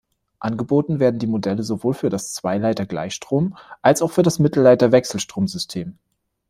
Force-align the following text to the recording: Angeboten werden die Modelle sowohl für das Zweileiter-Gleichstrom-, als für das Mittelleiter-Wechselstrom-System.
Angeboten 0.39 0.99
werden 0.99 1.19
die 1.19 1.27
Modelle 1.27 1.61
sowohl 1.61 1.93
für 1.93 2.09
das 2.09 2.33
Zweileiter-Gleichstrom-, 2.33 3.55
als 3.83 4.01
für 4.09 4.23
das 4.23 4.39
Mittelleiter-Wechselstrom-System. 4.39 5.99